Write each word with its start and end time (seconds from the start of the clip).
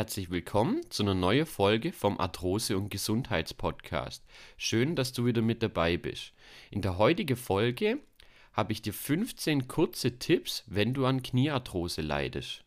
Herzlich 0.00 0.30
willkommen 0.30 0.80
zu 0.88 1.02
einer 1.02 1.12
neuen 1.12 1.44
Folge 1.44 1.92
vom 1.92 2.18
Arthrose- 2.18 2.74
und 2.74 2.90
Gesundheitspodcast. 2.90 4.24
Schön, 4.56 4.96
dass 4.96 5.12
du 5.12 5.26
wieder 5.26 5.42
mit 5.42 5.62
dabei 5.62 5.98
bist. 5.98 6.32
In 6.70 6.80
der 6.80 6.96
heutigen 6.96 7.36
Folge 7.36 7.98
habe 8.54 8.72
ich 8.72 8.80
dir 8.80 8.94
15 8.94 9.68
kurze 9.68 10.18
Tipps, 10.18 10.64
wenn 10.68 10.94
du 10.94 11.04
an 11.04 11.22
Kniearthrose 11.22 12.00
leidest. 12.00 12.64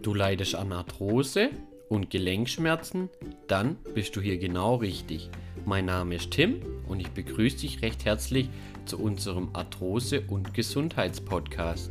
Du 0.00 0.14
leidest 0.14 0.54
an 0.54 0.72
Arthrose 0.72 1.50
und 1.90 2.08
Gelenkschmerzen? 2.08 3.10
Dann 3.48 3.76
bist 3.94 4.16
du 4.16 4.22
hier 4.22 4.38
genau 4.38 4.76
richtig. 4.76 5.28
Mein 5.66 5.84
Name 5.84 6.14
ist 6.14 6.30
Tim 6.30 6.62
und 6.90 7.00
ich 7.00 7.10
begrüße 7.10 7.58
dich 7.58 7.82
recht 7.82 8.04
herzlich 8.04 8.50
zu 8.84 8.98
unserem 8.98 9.50
Arthrose- 9.52 10.22
und 10.26 10.52
Gesundheitspodcast. 10.52 11.90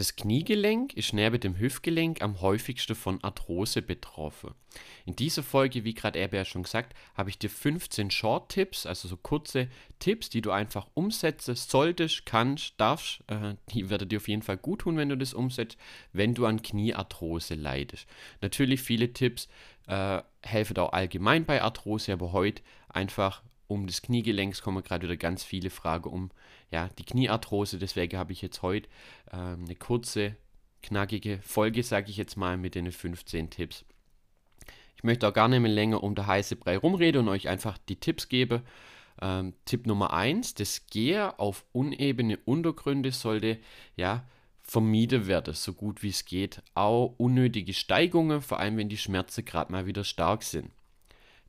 Das 0.00 0.16
Kniegelenk 0.16 0.94
ist 0.94 1.12
neben 1.12 1.38
dem 1.38 1.58
Hüftgelenk 1.58 2.22
am 2.22 2.40
häufigsten 2.40 2.94
von 2.94 3.22
Arthrose 3.22 3.82
betroffen. 3.82 4.54
In 5.04 5.14
dieser 5.14 5.42
Folge, 5.42 5.84
wie 5.84 5.92
gerade 5.92 6.18
Erbe 6.18 6.38
ja 6.38 6.46
schon 6.46 6.62
gesagt, 6.62 6.94
habe 7.14 7.28
ich 7.28 7.36
dir 7.36 7.50
15 7.50 8.10
Short-Tipps, 8.10 8.86
also 8.86 9.08
so 9.08 9.18
kurze 9.18 9.68
Tipps, 9.98 10.30
die 10.30 10.40
du 10.40 10.52
einfach 10.52 10.86
umsetzen 10.94 11.54
solltest, 11.54 12.24
kannst, 12.24 12.72
darfst. 12.78 13.20
Äh, 13.26 13.56
die 13.74 13.90
werden 13.90 14.08
dir 14.08 14.16
auf 14.16 14.28
jeden 14.28 14.40
Fall 14.40 14.56
gut 14.56 14.80
tun, 14.80 14.96
wenn 14.96 15.10
du 15.10 15.18
das 15.18 15.34
umsetzt, 15.34 15.76
wenn 16.14 16.32
du 16.32 16.46
an 16.46 16.62
Kniearthrose 16.62 17.54
leidest. 17.54 18.06
Natürlich 18.40 18.80
viele 18.80 19.12
Tipps 19.12 19.48
äh, 19.86 20.22
helfen 20.40 20.78
auch 20.78 20.94
allgemein 20.94 21.44
bei 21.44 21.60
Arthrose, 21.60 22.14
aber 22.14 22.32
heute 22.32 22.62
einfach 22.88 23.42
um 23.70 23.86
das 23.86 24.02
Kniegelenk 24.02 24.60
kommen 24.62 24.82
gerade 24.82 25.04
wieder 25.06 25.16
ganz 25.16 25.44
viele 25.44 25.70
Fragen 25.70 26.10
um 26.10 26.30
ja, 26.70 26.88
die 26.98 27.04
Kniearthrose. 27.04 27.78
Deswegen 27.78 28.18
habe 28.18 28.32
ich 28.32 28.42
jetzt 28.42 28.62
heute 28.62 28.88
äh, 29.30 29.36
eine 29.36 29.76
kurze, 29.76 30.36
knackige 30.82 31.38
Folge, 31.42 31.82
sage 31.82 32.10
ich 32.10 32.16
jetzt 32.16 32.36
mal, 32.36 32.56
mit 32.56 32.74
den 32.74 32.90
15 32.90 33.50
Tipps. 33.50 33.84
Ich 34.96 35.04
möchte 35.04 35.28
auch 35.28 35.32
gar 35.32 35.48
nicht 35.48 35.60
mehr 35.60 35.70
länger 35.70 36.02
um 36.02 36.14
der 36.14 36.26
heiße 36.26 36.56
Brei 36.56 36.76
rumreden 36.76 37.22
und 37.22 37.28
euch 37.28 37.48
einfach 37.48 37.78
die 37.78 37.96
Tipps 37.96 38.28
geben. 38.28 38.62
Ähm, 39.22 39.54
Tipp 39.64 39.86
Nummer 39.86 40.12
1, 40.12 40.54
das 40.54 40.86
Gehen 40.86 41.30
auf 41.36 41.64
unebene 41.72 42.38
Untergründe 42.44 43.12
sollte 43.12 43.58
ja 43.96 44.26
vermieden 44.62 45.26
werden, 45.26 45.54
so 45.54 45.72
gut 45.72 46.02
wie 46.02 46.10
es 46.10 46.24
geht. 46.24 46.62
Auch 46.74 47.14
unnötige 47.18 47.72
Steigungen, 47.72 48.42
vor 48.42 48.58
allem 48.58 48.76
wenn 48.76 48.88
die 48.88 48.98
Schmerzen 48.98 49.44
gerade 49.44 49.72
mal 49.72 49.86
wieder 49.86 50.04
stark 50.04 50.42
sind. 50.42 50.70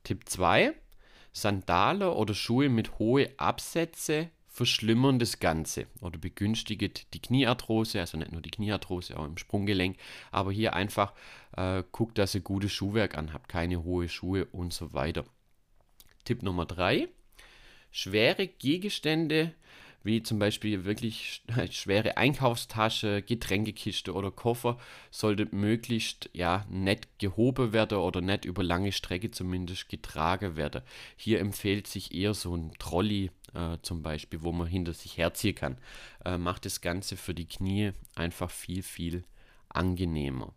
Tipp 0.02 0.28
2, 0.28 0.74
Sandale 1.32 2.12
oder 2.12 2.34
Schuhe 2.34 2.68
mit 2.68 2.98
hohen 2.98 3.28
Absätze 3.38 4.30
verschlimmern 4.52 5.18
das 5.18 5.40
Ganze 5.40 5.86
oder 6.02 6.18
begünstigen 6.18 6.92
die 7.14 7.22
Kniearthrose, 7.22 8.00
also 8.00 8.18
nicht 8.18 8.32
nur 8.32 8.42
die 8.42 8.50
Kniearthrose, 8.50 9.18
auch 9.18 9.24
im 9.24 9.38
Sprunggelenk, 9.38 9.96
aber 10.30 10.52
hier 10.52 10.74
einfach 10.74 11.14
äh, 11.56 11.82
guckt, 11.90 12.18
dass 12.18 12.34
ihr 12.34 12.42
gutes 12.42 12.70
Schuhwerk 12.72 13.16
anhabt, 13.16 13.48
keine 13.48 13.82
hohen 13.82 14.10
Schuhe 14.10 14.44
und 14.52 14.74
so 14.74 14.92
weiter. 14.92 15.24
Tipp 16.24 16.42
Nummer 16.42 16.66
3, 16.66 17.08
schwere 17.90 18.46
Gegenstände 18.46 19.54
wie 20.04 20.22
zum 20.22 20.38
Beispiel 20.38 20.84
wirklich 20.84 21.42
schwere 21.70 22.16
Einkaufstasche, 22.16 23.22
Getränkekiste 23.22 24.12
oder 24.12 24.30
Koffer, 24.30 24.78
sollte 25.10 25.48
möglichst 25.50 26.30
ja 26.32 26.64
nicht 26.68 27.18
gehoben 27.18 27.72
werden 27.72 27.98
oder 27.98 28.20
nicht 28.20 28.44
über 28.44 28.62
lange 28.62 28.92
Strecke 28.92 29.30
zumindest 29.30 29.88
getragen 29.88 30.56
werden. 30.56 30.82
Hier 31.16 31.40
empfiehlt 31.40 31.86
sich 31.86 32.14
eher 32.14 32.34
so 32.34 32.56
ein 32.56 32.72
Trolley 32.78 33.30
äh, 33.54 33.78
zum 33.82 34.02
Beispiel, 34.02 34.42
wo 34.42 34.52
man 34.52 34.66
hinter 34.66 34.92
sich 34.92 35.18
herziehen 35.18 35.54
kann. 35.54 35.78
Äh, 36.24 36.38
macht 36.38 36.64
das 36.64 36.80
Ganze 36.80 37.16
für 37.16 37.34
die 37.34 37.46
Knie 37.46 37.92
einfach 38.14 38.50
viel, 38.50 38.82
viel 38.82 39.24
angenehmer. 39.68 40.52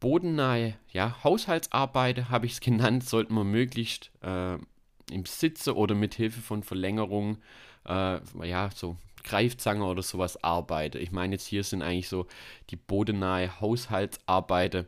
Bodennahe 0.00 0.76
ja, 0.92 1.22
Haushaltsarbeiten, 1.24 2.28
habe 2.30 2.46
ich 2.46 2.52
es 2.52 2.60
genannt, 2.60 3.04
sollte 3.04 3.32
man 3.32 3.50
möglichst 3.50 4.10
äh, 4.22 4.58
im 5.10 5.24
Sitze 5.24 5.76
oder 5.76 5.94
mit 5.94 6.14
Hilfe 6.14 6.40
von 6.40 6.62
Verlängerungen 6.62 7.38
äh, 7.86 8.20
ja, 8.46 8.70
so 8.74 8.96
Greifzange 9.24 9.84
oder 9.84 10.02
sowas 10.02 10.42
arbeite. 10.42 10.98
Ich 10.98 11.12
meine, 11.12 11.34
jetzt 11.34 11.46
hier 11.46 11.64
sind 11.64 11.82
eigentlich 11.82 12.08
so 12.08 12.26
die 12.70 12.76
bodennahe 12.76 13.60
Haushaltsarbeiten. 13.60 14.86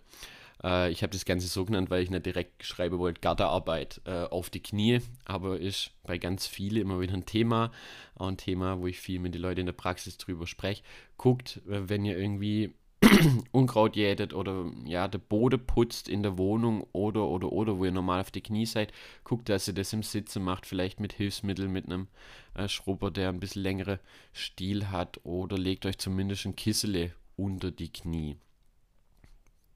Äh, 0.62 0.91
ich 0.91 1.03
habe 1.03 1.12
das 1.12 1.25
Ganze 1.25 1.48
so 1.48 1.64
genannt, 1.64 1.91
weil 1.91 2.03
ich 2.03 2.10
nicht 2.10 2.26
direkt 2.26 2.64
schreiben 2.64 2.98
wollte, 2.98 3.20
Gartenarbeit 3.20 4.00
äh, 4.04 4.25
auf 4.25 4.50
die 4.50 4.62
Knie, 4.62 5.00
aber 5.25 5.59
ist 5.59 5.91
bei 6.04 6.19
ganz 6.19 6.47
vielen 6.47 6.82
immer 6.82 7.00
wieder 7.00 7.14
ein 7.14 7.26
Thema. 7.26 7.72
Auch 8.14 8.28
ein 8.28 8.36
Thema, 8.36 8.81
wo 8.81 8.86
ich 8.86 9.00
viel 9.00 9.19
mit 9.19 9.34
den 9.34 9.42
Leuten 9.42 9.60
in 9.60 9.66
der 9.66 9.72
Praxis 9.72 10.16
drüber 10.16 10.47
spreche. 10.47 10.82
Guckt, 11.16 11.60
wenn 11.65 12.04
ihr 12.04 12.16
irgendwie 12.16 12.75
Unkraut 13.53 13.94
jätet 13.94 14.34
oder 14.34 14.70
ja, 14.84 15.06
der 15.06 15.19
Boden 15.19 15.64
putzt 15.64 16.09
in 16.09 16.22
der 16.22 16.36
Wohnung 16.36 16.84
oder 16.92 17.26
oder 17.28 17.53
oder 17.53 17.78
wo 17.78 17.84
ihr 17.84 17.92
normal 17.92 18.20
auf 18.20 18.31
die 18.31 18.41
Knie 18.41 18.66
seid, 18.66 18.92
guckt, 19.22 19.48
dass 19.48 19.69
ihr 19.69 19.75
das 19.75 19.92
im 19.92 20.03
Sitzen 20.03 20.42
macht, 20.42 20.66
vielleicht 20.66 20.98
mit 20.98 21.12
Hilfsmitteln, 21.12 21.70
mit 21.70 21.86
einem 21.86 22.09
äh, 22.54 22.69
Schrubber, 22.69 23.10
der 23.10 23.28
ein 23.28 23.41
bisschen 23.41 23.62
längere 23.62 24.00
Stiel 24.32 24.91
hat 24.91 25.20
oder 25.25 25.56
legt 25.56 25.86
euch 25.86 25.98
zumindest 25.98 26.47
ein 26.47 26.56
Kissele 26.56 27.12
unter 27.36 27.70
die 27.70 27.92
Knie. 27.92 28.36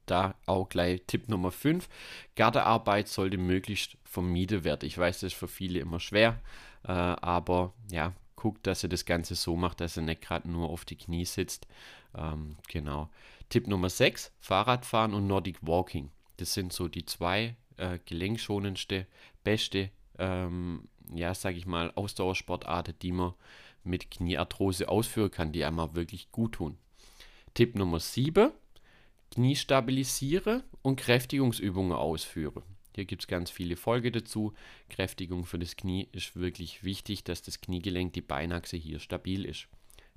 Da 0.05 0.35
auch 0.45 0.67
gleich 0.67 1.03
Tipp 1.07 1.29
Nummer 1.29 1.51
5. 1.51 1.87
Gartenarbeit 2.35 3.07
sollte 3.07 3.37
möglichst 3.37 3.97
vermieden 4.03 4.65
werden. 4.65 4.85
Ich 4.85 4.97
weiß, 4.97 5.21
das 5.21 5.31
ist 5.31 5.39
für 5.39 5.47
viele 5.47 5.79
immer 5.79 6.01
schwer, 6.01 6.41
äh, 6.83 6.91
aber 6.91 7.73
ja, 7.89 8.13
guckt, 8.35 8.67
dass 8.67 8.83
ihr 8.83 8.89
das 8.89 9.05
Ganze 9.05 9.35
so 9.35 9.55
macht, 9.55 9.81
dass 9.81 9.97
ihr 9.97 10.03
nicht 10.03 10.21
gerade 10.21 10.49
nur 10.49 10.69
auf 10.69 10.85
die 10.85 10.95
Knie 10.95 11.25
sitzt. 11.25 11.67
Ähm, 12.15 12.57
genau. 12.67 13.09
Tipp 13.49 13.67
Nummer 13.67 13.89
6, 13.89 14.31
Fahrradfahren 14.39 15.13
und 15.13 15.27
Nordic 15.27 15.57
Walking. 15.61 16.09
Das 16.37 16.53
sind 16.53 16.73
so 16.73 16.87
die 16.87 17.05
zwei 17.05 17.55
äh, 17.77 17.99
gelenkschonendste, 18.05 19.07
beste, 19.43 19.89
ähm, 20.17 20.87
ja, 21.13 21.33
sag 21.33 21.55
ich 21.55 21.65
mal, 21.65 21.91
Ausdauersportarten, 21.95 22.95
die 23.01 23.11
man 23.11 23.33
mit 23.83 24.09
Kniearthrose 24.09 24.89
ausführen 24.89 25.31
kann, 25.31 25.51
die 25.51 25.65
einmal 25.65 25.95
wirklich 25.95 26.31
gut 26.31 26.53
tun. 26.53 26.77
Tipp 27.53 27.75
Nummer 27.75 27.99
7, 27.99 28.51
Knie 29.31 29.55
stabilisiere 29.55 30.63
und 30.81 30.95
Kräftigungsübungen 30.95 31.93
ausführe. 31.93 32.63
Hier 32.95 33.05
gibt 33.05 33.23
es 33.23 33.27
ganz 33.27 33.49
viele 33.49 33.75
Folgen 33.75 34.13
dazu. 34.13 34.53
Kräftigung 34.89 35.45
für 35.45 35.59
das 35.59 35.75
Knie 35.75 36.07
ist 36.11 36.35
wirklich 36.35 36.83
wichtig, 36.83 37.23
dass 37.23 37.41
das 37.41 37.61
Kniegelenk, 37.61 38.13
die 38.13 38.21
Beinachse 38.21 38.77
hier 38.77 38.99
stabil 38.99 39.45
ist. 39.45 39.67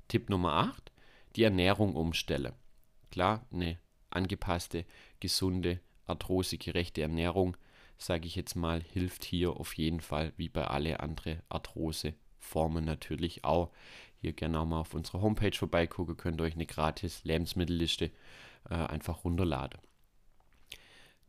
Tipp 0.07 0.29
Nummer 0.29 0.53
8, 0.53 0.91
die 1.35 1.43
Ernährung 1.43 1.95
umstelle. 1.95 2.53
Klar, 3.11 3.45
eine 3.51 3.77
angepasste, 4.09 4.85
gesunde, 5.19 5.79
arthrosegerechte 6.05 7.01
Ernährung, 7.01 7.57
sage 7.97 8.27
ich 8.27 8.35
jetzt 8.35 8.55
mal, 8.55 8.81
hilft 8.81 9.23
hier 9.23 9.57
auf 9.57 9.73
jeden 9.73 10.01
Fall, 10.01 10.33
wie 10.37 10.49
bei 10.49 10.65
alle 10.65 10.99
anderen 10.99 11.41
Arthroseformen 11.49 12.85
natürlich 12.85 13.43
auch. 13.43 13.71
Hier 14.21 14.33
gerne 14.33 14.59
auch 14.59 14.65
mal 14.65 14.79
auf 14.79 14.93
unserer 14.93 15.21
Homepage 15.21 15.55
vorbeigucken, 15.55 16.17
könnt 16.17 16.41
ihr 16.41 16.45
euch 16.45 16.55
eine 16.55 16.65
gratis 16.65 17.23
Lebensmittelliste 17.23 18.11
äh, 18.69 18.73
einfach 18.73 19.23
runterladen. 19.23 19.79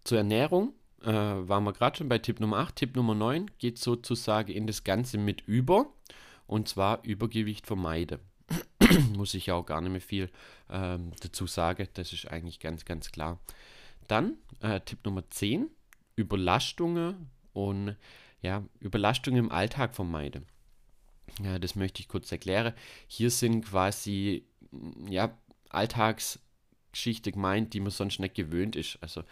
Zur 0.05 0.19
Ernährung 0.19 0.75
äh, 1.03 1.13
waren 1.13 1.65
wir 1.65 1.73
gerade 1.73 1.97
schon 1.97 2.09
bei 2.09 2.19
Tipp 2.19 2.41
Nummer 2.41 2.59
8. 2.59 2.77
Tipp 2.77 2.97
Nummer 2.97 3.15
9 3.15 3.51
geht 3.59 3.79
sozusagen 3.79 4.53
in 4.53 4.67
das 4.67 4.85
Ganze 4.85 5.19
mit 5.19 5.43
über. 5.47 5.87
Und 6.47 6.69
zwar 6.69 7.05
Übergewicht 7.05 7.67
vermeiden. 7.67 8.21
Muss 9.17 9.35
ich 9.35 9.47
ja 9.47 9.55
auch 9.55 9.67
gar 9.67 9.81
nicht 9.81 9.93
mehr 9.93 10.01
viel 10.01 10.31
ähm, 10.71 11.13
dazu 11.21 11.47
sagen. 11.47 11.87
Das 11.95 12.13
ist 12.13 12.27
eigentlich 12.27 12.59
ganz, 12.59 12.85
ganz 12.85 13.13
klar. 13.13 13.39
Dann 14.07 14.39
äh, 14.61 14.81
Tipp 14.81 15.05
Nummer 15.05 15.29
10. 15.29 15.69
Überlastungen 16.17 17.31
und 17.53 17.97
ja, 18.41 18.65
Überlastungen 18.81 19.45
im 19.45 19.53
Alltag 19.53 19.95
vermeiden. 19.95 20.47
Ja, 21.43 21.59
das 21.59 21.77
möchte 21.77 22.01
ich 22.01 22.09
kurz 22.09 22.33
erklären. 22.33 22.73
Hier 23.07 23.31
sind 23.31 23.67
quasi 23.67 24.45
ja, 25.09 25.37
Alltagsgeschichte 25.69 27.33
gemeint, 27.33 27.75
die 27.75 27.81
man 27.81 27.91
sonst 27.91 28.19
nicht 28.19 28.35
gewöhnt 28.35 28.75
ist. 28.75 28.99
Also 29.01 29.23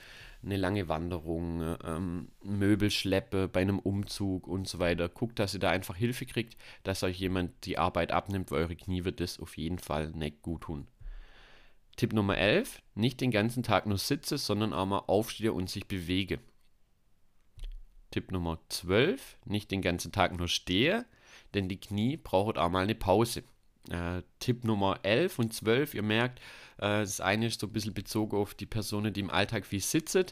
eine 0.47 0.57
lange 0.57 0.89
Wanderung, 0.89 1.77
ähm, 1.85 2.29
Möbelschleppe 2.43 3.49
bei 3.49 3.61
einem 3.61 3.79
Umzug 3.79 4.47
und 4.47 4.69
so 4.69 4.79
weiter. 4.79 5.09
Guckt, 5.09 5.39
dass 5.39 5.55
ihr 5.55 5.61
da 5.61 5.71
einfach 5.71 5.97
Hilfe 5.97 6.25
kriegt, 6.25 6.57
dass 6.85 7.03
euch 7.03 7.19
jemand 7.19 7.67
die 7.67 7.79
Arbeit 7.79 8.13
abnimmt, 8.13 8.51
weil 8.51 8.63
eure 8.63 8.77
Knie 8.77 9.05
wird 9.05 9.21
das 9.21 9.41
auf 9.41 9.57
jeden 9.57 9.79
Fall 9.79 10.11
nicht 10.11 10.43
gut 10.43 10.63
tun. 10.63 10.87
Tipp 11.97 12.13
Nummer 12.13 12.37
11, 12.39 12.83
nicht 12.95 13.21
den 13.21 13.31
ganzen 13.31 13.63
Tag 13.63 13.87
nur 13.87 13.99
sitze, 13.99 14.39
sondern 14.39 14.73
auch 14.73 14.87
mal 14.87 14.99
aufstehe 15.07 15.53
und 15.53 15.69
sich 15.69 15.87
bewege. 15.87 16.39
Tipp 18.11 18.31
Nummer 18.31 18.61
12, 18.69 19.39
nicht 19.47 19.71
den 19.71 19.83
ganzen 19.83 20.13
Tag 20.13 20.37
nur 20.37 20.49
stehe, 20.49 21.07
denn 21.55 21.69
die 21.69 21.81
Knie 21.81 22.17
brauchen 22.17 22.57
auch 22.57 22.71
mal 22.71 22.85
eine 22.85 22.95
Pause. 22.95 23.43
Äh, 23.91 24.23
Tipp 24.41 24.65
Nummer 24.65 25.01
11 25.03 25.39
und 25.39 25.55
12, 25.55 25.95
ihr 25.95 26.03
merkt, 26.03 26.41
äh, 26.79 27.01
das 27.01 27.21
eine 27.21 27.47
ist 27.47 27.61
so 27.61 27.67
ein 27.67 27.73
bisschen 27.73 27.95
bezogen 27.95 28.37
auf 28.37 28.55
die 28.55 28.67
Personen, 28.67 29.13
die 29.13 29.21
im 29.21 29.31
Alltag 29.31 29.67
viel 29.67 29.81
sitzen. 29.81 30.27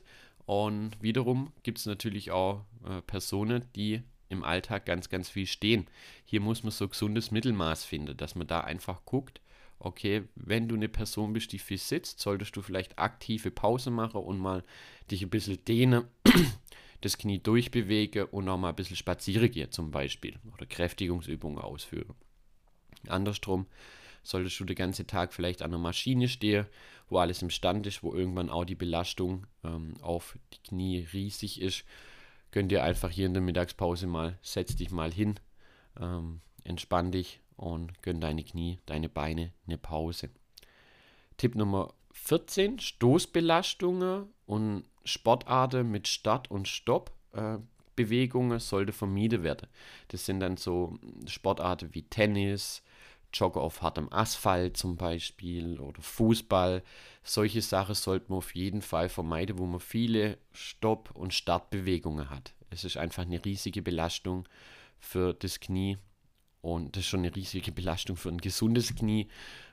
Und 0.47 1.01
wiederum 1.01 1.53
gibt 1.63 1.79
es 1.79 1.87
natürlich 1.87 2.31
auch 2.31 2.65
äh, 2.87 3.01
Personen, 3.03 3.65
die 3.77 4.03
im 4.29 4.45
Alltag 4.45 4.87
ganz, 4.87 5.09
ganz 5.09 5.29
viel 5.29 5.47
stehen. 5.47 5.87
Hier 6.25 6.41
muss 6.41 6.63
man 6.63 6.73
so 6.73 6.89
gesundes 6.89 7.31
Mittelmaß 7.31 7.85
finden, 7.85 8.17
dass 8.17 8.35
man 8.35 8.47
da 8.47 8.61
einfach 8.61 9.05
guckt, 9.05 9.41
okay, 9.79 10.25
wenn 10.35 10.69
du 10.69 10.75
eine 10.75 10.89
Person 10.89 11.33
bist, 11.33 11.53
die 11.53 11.59
viel 11.59 11.79
sitzt, 11.79 12.21
solltest 12.21 12.57
du 12.57 12.63
vielleicht 12.63 12.99
aktive 12.99 13.51
Pause 13.51 13.91
machen 13.91 14.21
und 14.21 14.39
mal 14.39 14.65
dich 15.11 15.23
ein 15.23 15.31
bisschen 15.31 15.65
dehnen, 15.65 16.05
das 17.01 17.19
Knie 17.19 17.39
durchbewegen 17.39 18.25
und 18.25 18.49
auch 18.49 18.59
mal 18.59 18.71
ein 18.71 18.77
bisschen 18.77 18.97
spazieren 18.97 19.51
gehen 19.51 19.71
zum 19.71 19.91
Beispiel 19.91 20.39
oder 20.53 20.67
Kräftigungsübungen 20.67 21.59
ausführen. 21.59 22.15
Andersrum 23.09 23.67
solltest 24.23 24.59
du 24.59 24.65
den 24.65 24.77
ganzen 24.77 25.07
Tag 25.07 25.33
vielleicht 25.33 25.63
an 25.63 25.71
einer 25.71 25.79
Maschine 25.79 26.29
stehen, 26.29 26.67
wo 27.09 27.19
alles 27.19 27.43
im 27.43 27.51
Stand 27.51 27.87
ist, 27.87 28.03
wo 28.03 28.15
irgendwann 28.15 28.51
auch 28.51 28.65
die 28.65 28.75
Belastung 28.75 29.47
ähm, 29.63 29.95
auf 30.01 30.39
die 30.53 30.69
Knie 30.69 31.07
riesig 31.13 31.61
ist, 31.61 31.85
könnt 32.51 32.73
ihr 32.73 32.83
einfach 32.83 33.11
hier 33.11 33.27
in 33.27 33.35
der 33.35 33.43
Mittagspause 33.43 34.07
mal, 34.07 34.39
setz 34.43 34.77
dich 34.77 34.91
mal 34.91 35.13
hin, 35.13 35.39
ähm, 36.01 36.41
entspann 36.65 37.13
dich 37.13 37.41
und 37.57 38.03
gönn 38.03 38.21
deine 38.21 38.45
Knie, 38.45 38.79
deine 38.87 39.09
Beine 39.09 39.53
eine 39.67 39.79
Pause. 39.79 40.31
Tipp 41.37 41.55
Nummer 41.55 41.93
14, 42.13 42.79
Stoßbelastungen 42.79 44.29
und 44.47 44.85
Sportarten 45.05 45.91
mit 45.91 46.09
Start- 46.09 46.51
und 46.51 46.69
Stopp-Bewegungen 46.69 48.59
äh, 48.59 48.61
sollte 48.61 48.93
vermieden 48.93 49.43
werden. 49.43 49.69
Das 50.09 50.25
sind 50.25 50.41
dann 50.41 50.57
so 50.57 50.99
Sportarten 51.27 51.93
wie 51.93 52.03
Tennis, 52.03 52.83
Jogger 53.35 53.61
auf 53.61 53.83
hartem 53.83 54.13
Asphalt 54.13 54.77
zum 54.77 54.97
Beispiel 54.97 55.81
oder 55.81 56.01
Fußball. 56.01 56.83
Solche 57.23 57.63
Sachen 57.63 57.95
sollte 57.95 58.27
man 58.31 58.39
auf 58.39 58.55
jeden 58.55 58.83
Fall 58.83 59.09
vermeiden, 59.09 59.59
wo 59.59 59.67
man 59.67 59.81
viele 59.81 60.39
Stopp- 60.53 61.11
und 61.15 61.35
Startbewegungen 61.35 62.31
hat. 62.31 62.55
Es 62.71 62.85
ist 62.85 62.97
einfach 62.97 63.23
eine 63.23 63.45
riesige 63.45 63.83
Belastung 63.83 64.49
für 64.99 65.35
das 65.35 65.61
Knie 65.61 65.99
und 66.65 66.97
das 66.97 67.03
ist 67.03 67.09
schon 67.09 67.21
eine 67.21 67.37
riesige 67.37 67.73
Belastung 67.73 68.17
für 68.17 68.31
ein 68.31 68.39
gesundes 68.39 68.95
Knie. 68.95 69.29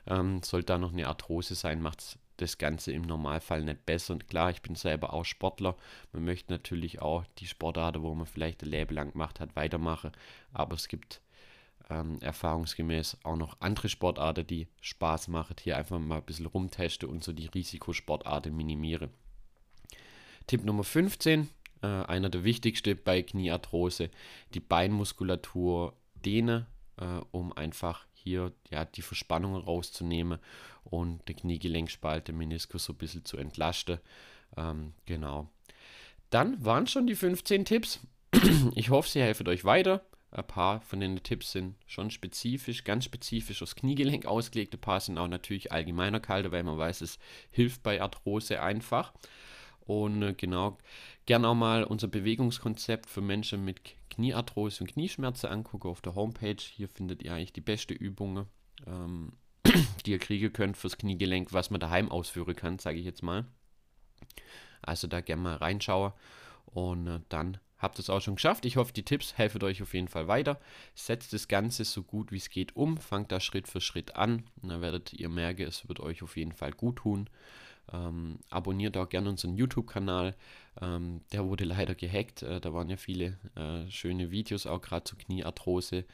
Ähm, 0.06 0.42
sollte 0.42 0.66
da 0.66 0.78
noch 0.78 0.92
eine 0.92 1.06
Arthrose 1.08 1.54
sein, 1.54 1.80
macht 1.80 2.18
das 2.36 2.58
Ganze 2.58 2.92
im 2.92 3.00
Normalfall 3.00 3.64
nicht 3.64 3.86
besser. 3.86 4.12
Und 4.12 4.28
klar, 4.28 4.50
ich 4.50 4.60
bin 4.60 4.74
selber 4.74 5.14
auch 5.14 5.24
Sportler. 5.24 5.74
Man 6.12 6.24
möchte 6.24 6.52
natürlich 6.52 7.00
auch 7.00 7.24
die 7.38 7.46
Sportarten, 7.46 8.02
wo 8.02 8.14
man 8.14 8.26
vielleicht 8.26 8.62
ein 8.62 8.68
Leben 8.68 8.94
lang 8.94 9.12
gemacht 9.12 9.40
hat, 9.40 9.56
weitermachen. 9.56 10.12
Aber 10.52 10.74
es 10.74 10.86
gibt 10.86 11.22
ähm, 11.90 12.18
erfahrungsgemäß 12.20 13.18
auch 13.22 13.36
noch 13.36 13.56
andere 13.60 13.88
Sportarten, 13.88 14.46
die 14.46 14.68
Spaß 14.80 15.28
machen. 15.28 15.56
Hier 15.60 15.76
einfach 15.76 15.98
mal 15.98 16.18
ein 16.18 16.24
bisschen 16.24 16.46
rumtesten 16.46 17.08
und 17.08 17.24
so 17.24 17.32
die 17.32 17.46
Risikosportarten 17.46 18.54
minimiere. 18.56 19.10
Tipp 20.46 20.64
Nummer 20.64 20.84
15, 20.84 21.48
äh, 21.82 21.86
einer 21.86 22.28
der 22.28 22.44
wichtigsten 22.44 22.98
bei 23.02 23.22
Kniearthrose, 23.22 24.10
die 24.54 24.60
Beinmuskulatur 24.60 25.94
dehnen, 26.14 26.66
äh, 26.96 27.20
um 27.30 27.52
einfach 27.52 28.06
hier 28.14 28.52
ja, 28.70 28.84
die 28.84 29.02
Verspannungen 29.02 29.62
rauszunehmen 29.62 30.38
und 30.84 31.26
die 31.28 31.34
Kniegelenksspalte, 31.34 32.32
Meniskus 32.32 32.84
so 32.84 32.92
ein 32.92 32.98
bisschen 32.98 33.24
zu 33.24 33.36
entlasten. 33.36 33.98
Ähm, 34.56 34.92
genau. 35.06 35.48
Dann 36.30 36.64
waren 36.64 36.86
schon 36.86 37.06
die 37.06 37.16
15 37.16 37.64
Tipps. 37.64 38.00
Ich 38.74 38.90
hoffe, 38.90 39.08
sie 39.08 39.20
helfen 39.20 39.46
euch 39.48 39.64
weiter. 39.64 40.02
Ein 40.32 40.46
paar 40.46 40.80
von 40.80 40.98
den 40.98 41.22
Tipps 41.22 41.52
sind 41.52 41.76
schon 41.86 42.10
spezifisch, 42.10 42.84
ganz 42.84 43.04
spezifisch 43.04 43.62
aufs 43.62 43.76
Kniegelenk 43.76 44.24
ausgelegt. 44.24 44.74
Ein 44.74 44.80
paar 44.80 44.98
sind 44.98 45.18
auch 45.18 45.28
natürlich 45.28 45.72
allgemeiner 45.72 46.20
kalte, 46.20 46.50
weil 46.52 46.62
man 46.62 46.78
weiß, 46.78 47.02
es 47.02 47.18
hilft 47.50 47.82
bei 47.82 48.00
Arthrose 48.00 48.62
einfach. 48.62 49.12
Und 49.80 50.22
äh, 50.22 50.32
genau, 50.32 50.78
gerne 51.26 51.48
auch 51.48 51.54
mal 51.54 51.84
unser 51.84 52.08
Bewegungskonzept 52.08 53.10
für 53.10 53.20
Menschen 53.20 53.62
mit 53.64 53.80
Kniearthrose 54.08 54.84
und 54.84 54.90
Knieschmerzen 54.90 55.48
angucken 55.48 55.88
auf 55.88 56.00
der 56.00 56.14
Homepage. 56.14 56.56
Hier 56.60 56.88
findet 56.88 57.22
ihr 57.22 57.34
eigentlich 57.34 57.52
die 57.52 57.60
beste 57.60 57.92
Übungen, 57.92 58.46
ähm, 58.86 59.32
die 60.06 60.12
ihr 60.12 60.18
kriegen 60.18 60.52
könnt 60.52 60.78
fürs 60.78 60.96
Kniegelenk, 60.96 61.52
was 61.52 61.68
man 61.68 61.80
daheim 61.80 62.10
ausführen 62.10 62.56
kann, 62.56 62.78
sage 62.78 62.98
ich 62.98 63.04
jetzt 63.04 63.22
mal. 63.22 63.44
Also 64.80 65.08
da 65.08 65.20
gerne 65.20 65.42
mal 65.42 65.56
reinschauen 65.56 66.12
und 66.64 67.06
äh, 67.06 67.20
dann 67.28 67.58
habt 67.82 67.98
es 67.98 68.08
auch 68.08 68.20
schon 68.20 68.36
geschafft. 68.36 68.64
Ich 68.64 68.76
hoffe, 68.76 68.92
die 68.92 69.04
Tipps 69.04 69.36
helfen 69.36 69.62
euch 69.64 69.82
auf 69.82 69.92
jeden 69.92 70.08
Fall 70.08 70.28
weiter. 70.28 70.60
Setzt 70.94 71.32
das 71.32 71.48
Ganze 71.48 71.84
so 71.84 72.02
gut 72.02 72.30
wie 72.32 72.36
es 72.36 72.48
geht 72.48 72.76
um. 72.76 72.96
Fangt 72.96 73.32
da 73.32 73.40
Schritt 73.40 73.68
für 73.68 73.80
Schritt 73.80 74.16
an. 74.16 74.44
Und 74.62 74.70
dann 74.70 74.80
werdet 74.80 75.12
ihr 75.12 75.28
merken, 75.28 75.66
es 75.66 75.88
wird 75.88 76.00
euch 76.00 76.22
auf 76.22 76.36
jeden 76.36 76.52
Fall 76.52 76.72
gut 76.72 76.96
tun. 76.96 77.28
Ähm, 77.92 78.38
abonniert 78.48 78.96
auch 78.96 79.08
gerne 79.08 79.28
unseren 79.28 79.56
YouTube-Kanal. 79.56 80.36
Ähm, 80.80 81.20
der 81.32 81.44
wurde 81.44 81.64
leider 81.64 81.96
gehackt. 81.96 82.42
Äh, 82.42 82.60
da 82.60 82.72
waren 82.72 82.88
ja 82.88 82.96
viele 82.96 83.38
äh, 83.56 83.90
schöne 83.90 84.30
Videos, 84.30 84.66
auch 84.66 84.80
gerade 84.80 85.04
zur 85.04 85.18
Kniearthrose. 85.18 86.04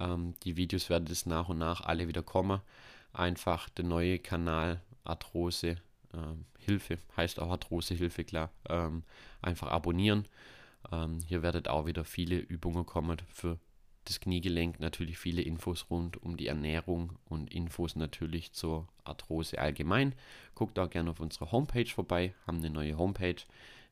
Ähm, 0.00 0.34
die 0.42 0.56
Videos 0.56 0.90
werden 0.90 1.06
jetzt 1.06 1.26
nach 1.26 1.48
und 1.48 1.58
nach 1.58 1.82
alle 1.82 2.08
wieder 2.08 2.22
kommen. 2.22 2.60
Einfach 3.12 3.68
der 3.68 3.84
neue 3.84 4.18
Kanal 4.18 4.80
Arthrose 5.04 5.76
ähm, 6.14 6.44
Hilfe, 6.58 6.98
heißt 7.16 7.40
auch 7.40 7.50
Arthrose 7.50 7.94
Hilfe, 7.94 8.24
klar. 8.24 8.50
Ähm, 8.68 9.04
einfach 9.40 9.68
abonnieren. 9.68 10.26
Ähm, 10.90 11.18
hier 11.26 11.42
werdet 11.42 11.68
auch 11.68 11.86
wieder 11.86 12.04
viele 12.04 12.38
Übungen 12.38 12.86
kommen 12.86 13.18
für 13.28 13.58
das 14.04 14.20
Kniegelenk, 14.20 14.80
natürlich 14.80 15.18
viele 15.18 15.42
Infos 15.42 15.86
rund 15.88 16.20
um 16.22 16.36
die 16.36 16.48
Ernährung 16.48 17.18
und 17.26 17.52
Infos 17.52 17.94
natürlich 17.94 18.52
zur 18.52 18.88
Arthrose 19.04 19.58
allgemein. 19.58 20.14
Guckt 20.54 20.78
auch 20.78 20.90
gerne 20.90 21.10
auf 21.10 21.20
unserer 21.20 21.52
Homepage 21.52 21.86
vorbei, 21.86 22.34
haben 22.46 22.58
eine 22.58 22.70
neue 22.70 22.98
Homepage, 22.98 23.36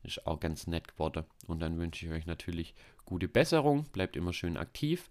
ist 0.03 0.27
auch 0.27 0.39
ganz 0.39 0.67
nett 0.67 0.89
geworden. 0.89 1.23
Und 1.47 1.61
dann 1.61 1.77
wünsche 1.77 2.05
ich 2.05 2.11
euch 2.11 2.25
natürlich 2.25 2.73
gute 3.05 3.27
Besserung, 3.27 3.85
bleibt 3.93 4.15
immer 4.15 4.33
schön 4.33 4.57
aktiv 4.57 5.09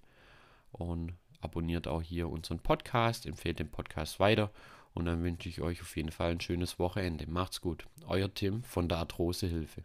und 0.72 1.14
abonniert 1.40 1.88
auch 1.88 2.02
hier 2.02 2.28
unseren 2.28 2.58
Podcast, 2.58 3.24
empfehlt 3.24 3.58
den 3.58 3.70
Podcast 3.70 4.20
weiter 4.20 4.50
und 4.92 5.06
dann 5.06 5.22
wünsche 5.22 5.48
ich 5.48 5.60
euch 5.60 5.80
auf 5.80 5.96
jeden 5.96 6.10
Fall 6.10 6.32
ein 6.32 6.40
schönes 6.40 6.78
Wochenende. 6.78 7.26
Macht's 7.26 7.60
gut. 7.60 7.86
Euer 8.06 8.32
Tim 8.32 8.62
von 8.64 8.88
der 8.88 8.98
Arthrosehilfe. 8.98 9.82